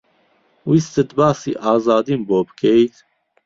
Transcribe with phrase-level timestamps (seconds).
[0.69, 2.95] ویستت باسی ئازادیم بۆ بکەیت؟